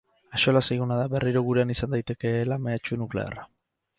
[0.35, 3.49] Axola zaiguna da berriro gurean izan daitekeela mehatxu nuklearra.